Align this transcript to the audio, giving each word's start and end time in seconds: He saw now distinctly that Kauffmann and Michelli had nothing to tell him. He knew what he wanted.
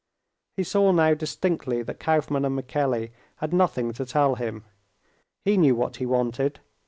He 0.57 0.63
saw 0.63 0.91
now 0.91 1.13
distinctly 1.13 1.83
that 1.83 1.99
Kauffmann 1.99 2.43
and 2.43 2.55
Michelli 2.57 3.11
had 3.35 3.53
nothing 3.53 3.93
to 3.93 4.03
tell 4.03 4.33
him. 4.33 4.65
He 5.45 5.57
knew 5.57 5.75
what 5.75 5.97
he 5.97 6.07
wanted. 6.07 6.59